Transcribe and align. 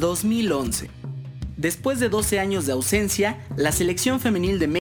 2011. 0.00 0.90
Después 1.56 1.98
de 1.98 2.08
12 2.08 2.38
años 2.38 2.66
de 2.66 2.72
ausencia, 2.72 3.44
la 3.56 3.72
selección 3.72 4.20
femenil 4.20 4.60
de 4.60 4.68